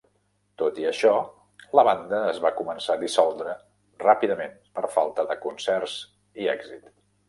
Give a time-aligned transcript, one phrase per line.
[0.61, 1.11] Tot i això,
[1.81, 3.55] la banda es va començar a dissoldre
[4.09, 6.01] ràpidament per falta de concerts
[6.45, 6.95] i èxit.